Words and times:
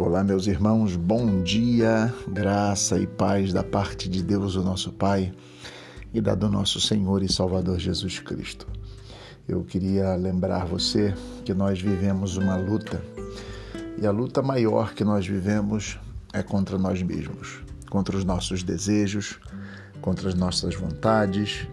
Olá, 0.00 0.22
meus 0.22 0.46
irmãos, 0.46 0.94
bom 0.94 1.42
dia, 1.42 2.14
graça 2.28 3.00
e 3.00 3.04
paz 3.04 3.52
da 3.52 3.64
parte 3.64 4.08
de 4.08 4.22
Deus, 4.22 4.54
o 4.54 4.62
nosso 4.62 4.92
Pai, 4.92 5.32
e 6.14 6.20
da 6.20 6.36
do 6.36 6.48
nosso 6.48 6.80
Senhor 6.80 7.20
e 7.20 7.30
Salvador 7.30 7.80
Jesus 7.80 8.20
Cristo. 8.20 8.68
Eu 9.48 9.64
queria 9.64 10.14
lembrar 10.14 10.66
você 10.66 11.12
que 11.44 11.52
nós 11.52 11.80
vivemos 11.80 12.36
uma 12.36 12.54
luta, 12.54 13.02
e 14.00 14.06
a 14.06 14.12
luta 14.12 14.40
maior 14.40 14.94
que 14.94 15.02
nós 15.02 15.26
vivemos 15.26 15.98
é 16.32 16.44
contra 16.44 16.78
nós 16.78 17.02
mesmos, 17.02 17.60
contra 17.90 18.16
os 18.16 18.24
nossos 18.24 18.62
desejos, 18.62 19.40
contra 20.00 20.28
as 20.28 20.34
nossas 20.36 20.76
vontades, 20.76 21.66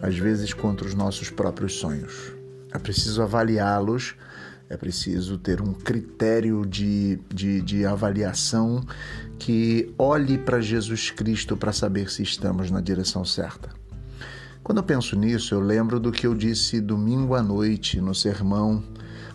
às 0.00 0.16
vezes 0.16 0.54
contra 0.54 0.86
os 0.86 0.94
nossos 0.94 1.28
próprios 1.28 1.74
sonhos. 1.74 2.32
É 2.72 2.78
preciso 2.78 3.20
avaliá-los 3.20 4.14
é 4.70 4.76
preciso 4.76 5.36
ter 5.36 5.60
um 5.60 5.74
critério 5.74 6.64
de, 6.64 7.18
de, 7.28 7.60
de 7.60 7.84
avaliação 7.84 8.80
que 9.36 9.92
olhe 9.98 10.38
para 10.38 10.60
Jesus 10.60 11.10
Cristo 11.10 11.56
para 11.56 11.72
saber 11.72 12.08
se 12.08 12.22
estamos 12.22 12.70
na 12.70 12.80
direção 12.80 13.24
certa. 13.24 13.68
Quando 14.62 14.78
eu 14.78 14.84
penso 14.84 15.16
nisso, 15.16 15.56
eu 15.56 15.60
lembro 15.60 15.98
do 15.98 16.12
que 16.12 16.24
eu 16.24 16.36
disse 16.36 16.80
domingo 16.80 17.34
à 17.34 17.42
noite 17.42 18.00
no 18.00 18.14
sermão, 18.14 18.80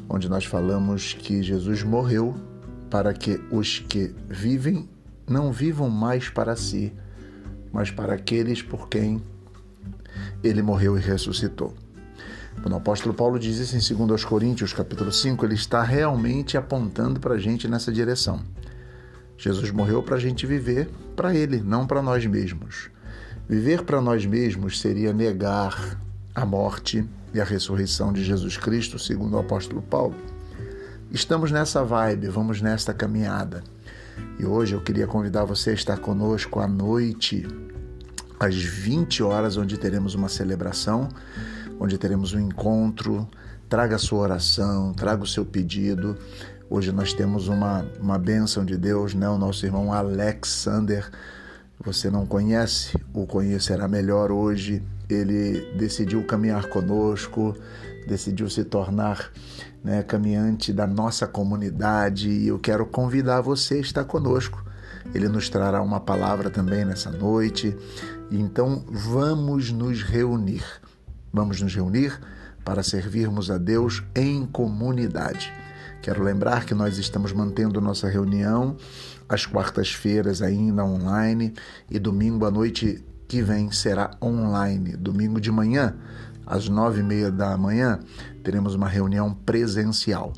onde 0.07 0.29
nós 0.29 0.45
falamos 0.45 1.13
que 1.13 1.43
Jesus 1.43 1.83
morreu 1.83 2.33
para 2.89 3.13
que 3.13 3.37
os 3.51 3.79
que 3.79 4.15
vivem 4.29 4.87
não 5.27 5.51
vivam 5.51 5.89
mais 5.89 6.29
para 6.29 6.55
si, 6.55 6.93
mas 7.73 7.91
para 7.91 8.13
aqueles 8.13 8.61
por 8.61 8.87
quem 8.87 9.21
ele 10.41 10.61
morreu 10.61 10.97
e 10.97 11.01
ressuscitou. 11.01 11.73
Quando 12.61 12.73
o 12.73 12.77
apóstolo 12.77 13.13
Paulo 13.13 13.37
diz 13.37 13.57
isso 13.57 13.93
em 13.93 14.07
2 14.07 14.25
Coríntios, 14.25 14.73
capítulo 14.73 15.11
5, 15.11 15.45
ele 15.45 15.53
está 15.53 15.83
realmente 15.83 16.57
apontando 16.57 17.19
para 17.19 17.35
a 17.35 17.37
gente 17.37 17.67
nessa 17.67 17.91
direção. 17.91 18.41
Jesus 19.37 19.69
morreu 19.71 20.01
para 20.01 20.15
a 20.15 20.19
gente 20.19 20.45
viver 20.45 20.89
para 21.15 21.35
ele, 21.35 21.61
não 21.61 21.85
para 21.85 22.01
nós 22.01 22.25
mesmos. 22.25 22.89
Viver 23.47 23.83
para 23.83 24.01
nós 24.01 24.25
mesmos 24.25 24.79
seria 24.79 25.13
negar 25.13 25.99
a 26.33 26.45
morte 26.45 27.07
e 27.33 27.39
a 27.39 27.43
ressurreição 27.43 28.11
de 28.11 28.23
Jesus 28.23 28.57
Cristo, 28.57 28.97
segundo 28.97 29.35
o 29.35 29.39
apóstolo 29.39 29.81
Paulo. 29.81 30.15
Estamos 31.11 31.51
nessa 31.51 31.83
vibe, 31.83 32.27
vamos 32.27 32.61
nesta 32.61 32.93
caminhada. 32.93 33.63
E 34.39 34.45
hoje 34.45 34.73
eu 34.73 34.81
queria 34.81 35.05
convidar 35.05 35.45
você 35.45 35.71
a 35.71 35.73
estar 35.73 35.97
conosco 35.99 36.59
à 36.59 36.67
noite, 36.67 37.47
às 38.39 38.55
20 38.55 39.21
horas, 39.21 39.57
onde 39.57 39.77
teremos 39.77 40.15
uma 40.15 40.29
celebração 40.29 41.09
onde 41.79 41.97
teremos 41.97 42.33
um 42.33 42.39
encontro. 42.39 43.27
Traga 43.69 43.95
a 43.95 43.99
sua 43.99 44.19
oração, 44.19 44.93
traga 44.93 45.23
o 45.23 45.27
seu 45.27 45.45
pedido. 45.45 46.17
Hoje 46.69 46.91
nós 46.91 47.13
temos 47.13 47.47
uma, 47.47 47.85
uma 47.99 48.17
bênção 48.17 48.65
de 48.65 48.77
Deus, 48.77 49.13
né? 49.13 49.29
o 49.29 49.37
nosso 49.37 49.65
irmão 49.65 49.93
Alexander. 49.93 51.09
Você 51.83 52.09
não 52.09 52.25
conhece, 52.25 52.97
o 53.13 53.25
conhecerá 53.25 53.87
melhor 53.87 54.31
hoje. 54.31 54.81
Ele 55.09 55.73
decidiu 55.77 56.25
caminhar 56.25 56.67
conosco, 56.69 57.55
decidiu 58.07 58.49
se 58.49 58.63
tornar 58.63 59.31
né, 59.83 60.01
caminhante 60.01 60.73
da 60.73 60.87
nossa 60.87 61.27
comunidade 61.27 62.29
e 62.29 62.47
eu 62.47 62.57
quero 62.57 62.85
convidar 62.85 63.41
você 63.41 63.75
a 63.75 63.79
estar 63.79 64.03
conosco. 64.03 64.65
Ele 65.13 65.27
nos 65.27 65.49
trará 65.49 65.81
uma 65.81 65.99
palavra 65.99 66.49
também 66.49 66.83
nessa 66.83 67.11
noite. 67.11 67.77
Então 68.31 68.83
vamos 68.89 69.71
nos 69.71 70.01
reunir. 70.01 70.63
Vamos 71.35 71.59
nos 71.59 71.75
reunir 71.75 72.17
para 72.63 72.81
servirmos 72.81 73.51
a 73.51 73.57
Deus 73.57 74.01
em 74.15 74.45
comunidade. 74.45 75.51
Quero 76.01 76.23
lembrar 76.23 76.63
que 76.63 76.73
nós 76.73 76.97
estamos 76.97 77.33
mantendo 77.33 77.81
nossa 77.81 78.07
reunião 78.07 78.77
às 79.27 79.45
quartas-feiras 79.45 80.41
ainda 80.41 80.85
online 80.85 81.53
e 81.91 81.99
domingo 81.99 82.45
à 82.45 82.51
noite 82.51 83.03
que 83.27 83.41
vem 83.41 83.69
será 83.69 84.11
online. 84.23 84.95
Domingo 84.95 85.41
de 85.41 85.51
manhã, 85.51 85.93
às 86.45 86.69
nove 86.69 87.01
e 87.01 87.03
meia 87.03 87.29
da 87.29 87.57
manhã, 87.57 87.99
teremos 88.41 88.73
uma 88.73 88.87
reunião 88.87 89.33
presencial. 89.33 90.31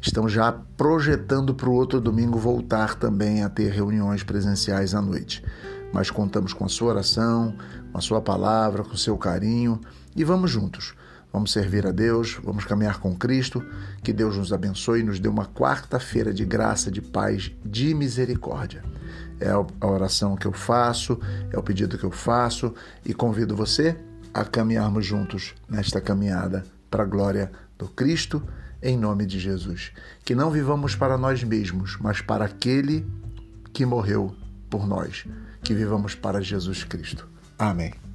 Estamos 0.00 0.32
já 0.32 0.50
projetando 0.76 1.54
para 1.54 1.68
o 1.68 1.72
outro 1.72 2.00
domingo 2.00 2.36
voltar 2.36 2.96
também 2.96 3.44
a 3.44 3.48
ter 3.48 3.70
reuniões 3.70 4.24
presenciais 4.24 4.92
à 4.92 5.00
noite. 5.00 5.44
Mas 5.92 6.10
contamos 6.10 6.52
com 6.52 6.64
a 6.64 6.68
sua 6.68 6.90
oração, 6.90 7.56
com 7.90 7.98
a 7.98 8.00
sua 8.00 8.20
palavra, 8.20 8.82
com 8.82 8.94
o 8.94 8.98
seu 8.98 9.16
carinho 9.18 9.80
e 10.16 10.24
vamos 10.24 10.50
juntos. 10.50 10.94
Vamos 11.32 11.50
servir 11.50 11.86
a 11.86 11.90
Deus, 11.90 12.38
vamos 12.44 12.64
caminhar 12.66 13.00
com 13.00 13.16
Cristo. 13.16 13.64
Que 14.02 14.12
Deus 14.12 14.36
nos 14.36 14.52
abençoe 14.52 15.00
e 15.00 15.02
nos 15.02 15.18
dê 15.18 15.28
uma 15.28 15.46
quarta-feira 15.46 16.32
de 16.32 16.44
graça, 16.44 16.90
de 16.90 17.00
paz, 17.00 17.50
de 17.64 17.94
misericórdia. 17.94 18.84
É 19.40 19.48
a 19.50 19.86
oração 19.86 20.36
que 20.36 20.46
eu 20.46 20.52
faço, 20.52 21.18
é 21.50 21.58
o 21.58 21.62
pedido 21.62 21.96
que 21.96 22.04
eu 22.04 22.10
faço 22.10 22.74
e 23.04 23.14
convido 23.14 23.56
você 23.56 23.96
a 24.34 24.44
caminharmos 24.44 25.06
juntos 25.06 25.54
nesta 25.68 26.00
caminhada 26.00 26.64
para 26.90 27.02
a 27.02 27.06
glória 27.06 27.50
do 27.78 27.88
Cristo, 27.88 28.42
em 28.82 28.98
nome 28.98 29.24
de 29.24 29.38
Jesus. 29.38 29.92
Que 30.24 30.34
não 30.34 30.50
vivamos 30.50 30.94
para 30.94 31.16
nós 31.16 31.42
mesmos, 31.42 31.96
mas 31.98 32.20
para 32.20 32.44
aquele 32.44 33.06
que 33.72 33.86
morreu 33.86 34.36
por 34.72 34.88
nós. 34.88 35.26
Que 35.62 35.74
vivamos 35.74 36.14
para 36.14 36.40
Jesus 36.40 36.82
Cristo. 36.82 37.28
Amém. 37.58 38.11